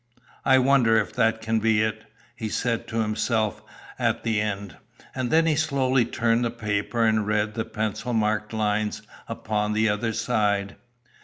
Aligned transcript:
"I 0.45 0.57
wonder 0.57 0.97
if 0.97 1.13
that 1.13 1.41
can 1.41 1.59
be 1.59 1.83
it?" 1.83 2.05
he 2.35 2.49
said 2.49 2.87
to 2.87 3.01
himself 3.01 3.61
at 3.99 4.23
the 4.23 4.41
end. 4.41 4.77
And 5.13 5.29
then 5.29 5.45
he 5.45 5.55
slowly 5.55 6.05
turned 6.05 6.43
the 6.43 6.49
paper 6.49 7.03
and 7.05 7.27
read 7.27 7.53
the 7.53 7.65
pencil 7.65 8.11
marked 8.11 8.51
lines 8.51 9.03
upon 9.27 9.73
the 9.73 9.89
other 9.89 10.13
side. 10.13 10.75